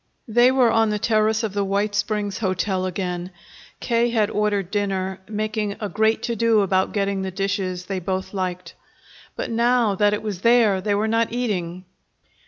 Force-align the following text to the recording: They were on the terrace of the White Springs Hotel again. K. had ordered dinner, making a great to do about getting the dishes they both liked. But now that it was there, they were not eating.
They 0.27 0.49
were 0.49 0.71
on 0.71 0.89
the 0.89 0.97
terrace 0.97 1.43
of 1.43 1.53
the 1.53 1.63
White 1.63 1.93
Springs 1.93 2.39
Hotel 2.39 2.87
again. 2.87 3.29
K. 3.79 4.09
had 4.09 4.31
ordered 4.31 4.71
dinner, 4.71 5.19
making 5.29 5.75
a 5.79 5.89
great 5.89 6.23
to 6.23 6.35
do 6.35 6.61
about 6.61 6.91
getting 6.91 7.21
the 7.21 7.29
dishes 7.29 7.85
they 7.85 7.99
both 7.99 8.33
liked. 8.33 8.73
But 9.35 9.51
now 9.51 9.93
that 9.93 10.15
it 10.15 10.23
was 10.23 10.41
there, 10.41 10.81
they 10.81 10.95
were 10.95 11.07
not 11.07 11.31
eating. 11.31 11.85